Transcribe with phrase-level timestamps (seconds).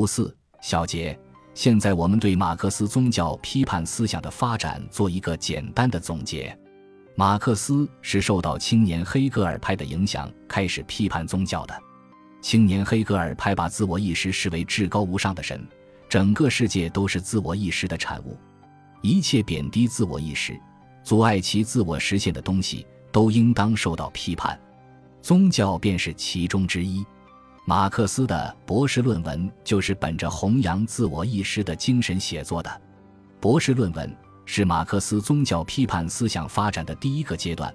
[0.00, 1.18] 五四小结。
[1.52, 6.58] 现在我们对马克思宗教批判思想的发展做一个简单的总结。
[7.14, 11.78] 马克思是受到青年黑格尔派的影响，开始批判宗教的。
[12.40, 15.62] 青年黑格尔派把自我意识视为至高无上的神，
[16.08, 18.38] 整个世界都是自我意识的产物，
[19.02, 20.58] 一切贬低自我意识、
[21.04, 24.58] 阻碍其自我实现的东西，都应当受到批判。
[25.20, 27.04] 宗教便是其中之一。
[27.66, 32.80] 马克思的博士论文就是本着弘扬自我意识的精神写作的。
[33.38, 37.72] 博士论文是马克思宗教批判思想发展的第一个阶段，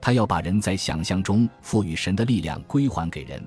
[0.00, 3.42] 他要把人在想象中赋予神的力量归还给人，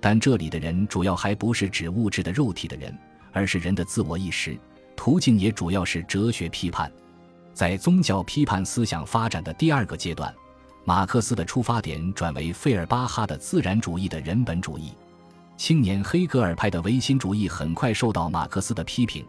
[0.00, 2.96] 但这里的人主要还不是指物质的肉体的人，
[3.32, 4.58] 而是人的自我意识。
[4.96, 6.90] 途径也主要是哲学批判。
[7.54, 10.34] 在宗教批判思想发展的第二个阶段，
[10.84, 14.92] 马克思的出发点转为费尔巴哈的自然主义的人本主义。
[15.60, 19.22] 青年黑格尔派的唯心主义很快受到马克思的批评。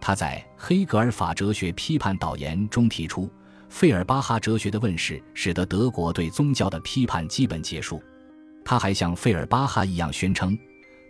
[0.00, 3.28] 他在《黑格尔法哲学批判导言》中提出，
[3.68, 8.00] 费尔巴哈哲学的问世使得德国对宗教的批判基本结束。
[8.64, 10.56] 他还像费尔巴哈一样宣称，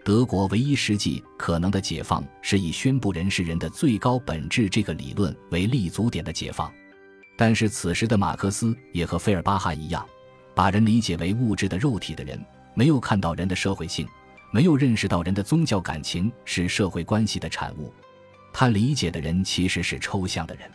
[0.06, 6.72] 德国唯一实际可能的解放是以宣布人是人的最高本质这个理论为立足点的解放。
[7.36, 10.02] 但是此时的马克思也和费尔巴哈一样，
[10.54, 14.08] 把人理解为物质的肉体的人，没有看到人的社会性。
[14.52, 17.92] 没有认识到人的宗教感情是社会关系的产物，
[18.52, 20.70] 他理解的人其实是抽象的人，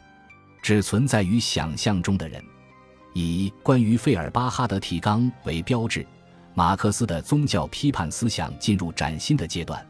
[0.64, 2.44] 只存在于想象中的人。
[3.14, 6.06] 以关于费尔巴哈的提纲为标志，
[6.56, 9.86] 马克思的宗教批判思想进入崭新的阶段。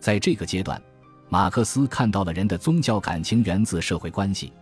[0.00, 0.82] 在这个阶段，
[1.28, 4.52] 马克思看到了人的宗教感情源自社会关系，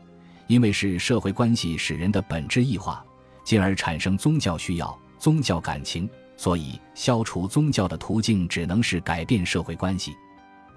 [0.47, 3.03] 因为是社会关系使人的本质异化，
[3.45, 6.09] 进而产生宗教需要、宗教感情。
[6.39, 10.17] 所以，消除宗教的途径只能是改变社会关系，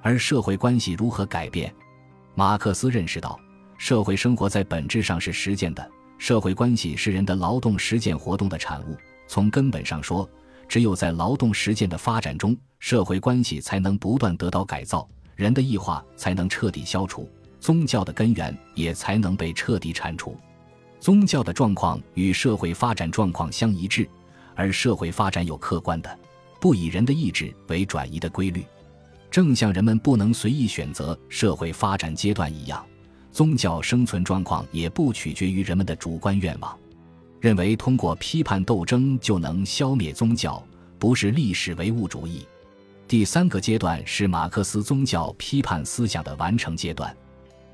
[0.01, 1.71] 而社会关系如何改变？
[2.33, 3.39] 马克思认识到，
[3.77, 8.97] 社会生活在本质上是实践的，社会关系是人的劳动实践活动的产物。
[9.27, 10.27] 从根本上说，
[10.67, 17.29] 只有在劳动实践的发展中，社会关系才能不断得到改造，人的异化才能彻底消除，
[17.59, 20.35] 宗教的根源也才能被彻底铲除。
[20.99, 24.09] 宗教的状况与社会发展状况相一致。
[24.55, 26.19] 而社会发展有客观的、
[26.59, 28.65] 不以人的意志为转移的规律，
[29.29, 32.85] 正像人们不能随意选择社会发展阶段一样，
[33.31, 36.77] 宗教生存状况也不取决于人们的主观愿望。
[37.39, 40.63] 认为通过批判斗争就能消灭宗教，
[40.99, 42.45] 不是历史唯物主义。
[43.07, 47.15] 第三个阶段是马克思宗教批判思想的完成阶段。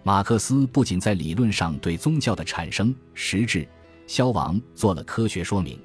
[0.03, 3.67] 马克思不仅在理论上对宗教的产生、实质、
[4.07, 5.77] 消亡做了科学说明。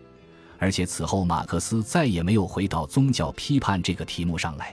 [0.63, 4.73] 而且此后，马克思再也没有回到宗教批判这个题目上来。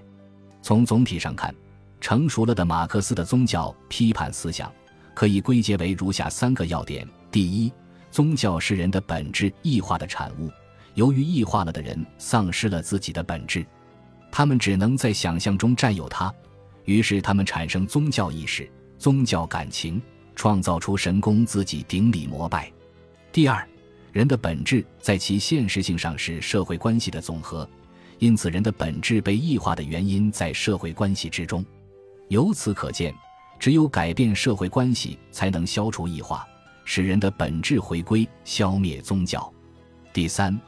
[0.62, 1.52] 从总体上看，
[2.00, 4.72] 成熟了的马克思的宗教批判思想
[5.16, 7.74] 可以归结为如下三个要点：第一，
[8.12, 10.52] 宗教是人的本质异化的产物，
[10.94, 13.66] 由于异化了的人丧失了自己的本质，
[14.32, 16.32] 他们只能在想象中占有它，
[16.86, 20.00] 于是他们产生宗教意识、宗教感情，
[20.36, 22.72] 创造出神功自己顶礼膜拜。
[23.32, 23.69] 第二。
[24.12, 27.70] 人的本质在其现实性上是社会关系的总和，
[28.18, 31.64] 因此人的本质被异化的原因在社会关系之中。
[32.30, 33.14] 由此可见，
[33.60, 36.48] 只有改变社会关系，才能消除异化，
[36.86, 39.52] 使人的本质回归，消灭宗教。
[40.12, 40.60] 第三，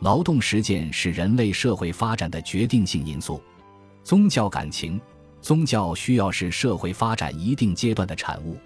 [0.00, 3.40] 劳动实践是人类社会发展的决定性因素。
[4.02, 5.00] 宗教感情、
[5.40, 8.56] 宗教需要是社会发展一定阶段的产物，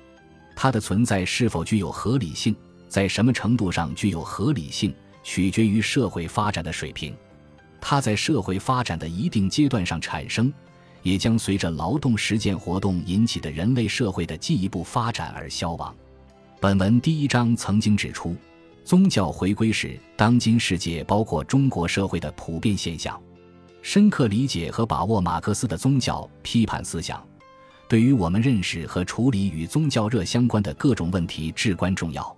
[0.56, 2.54] 它的存在是否具有合理性？
[2.92, 7.16] 在什么程度上具有合理性，取决于社会发展的水平。
[7.80, 10.52] 它在社会发展的一定阶段上产生，
[11.02, 15.94] 也将随着劳动实践活动引起的人类社会的进一步发展而消亡。
[16.60, 18.36] 本文第一章曾经指出，
[18.84, 23.18] 宗教回归是当今世界包括中国社会的普遍现象。
[23.80, 27.26] 深刻理解和把握马克思的宗教批判思想，
[27.88, 32.36] 对于我们认识和处理与宗教热相关的各种问题至关重要。